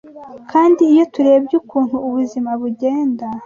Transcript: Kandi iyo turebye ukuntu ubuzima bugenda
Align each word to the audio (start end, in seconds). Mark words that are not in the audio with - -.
Kandi 0.51 0.81
iyo 0.91 1.03
turebye 1.13 1.53
ukuntu 1.61 1.95
ubuzima 2.07 2.49
bugenda 2.61 3.25